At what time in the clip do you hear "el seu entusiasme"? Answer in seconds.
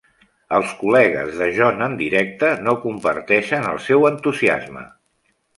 3.75-4.87